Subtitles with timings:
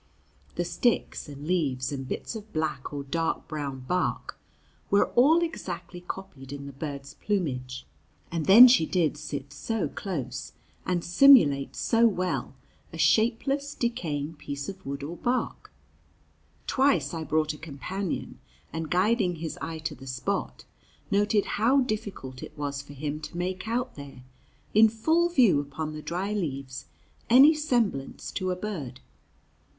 [0.55, 4.39] The sticks and leaves, and bits of black or dark brown bark,
[4.89, 7.85] were all exactly copied in the bird's plumage.
[8.31, 10.53] And then she did sit so close,
[10.87, 12.55] and simulate so well
[12.91, 15.71] a shapeless, decaying piece of wood or bark!
[16.65, 18.39] Twice I brought a companion,
[18.73, 20.65] and, guiding his eye to the spot,
[21.11, 24.23] noted how difficult it was for him to make out there,
[24.73, 26.87] in full view upon the dry leaves,
[27.29, 28.99] any semblance to a bird.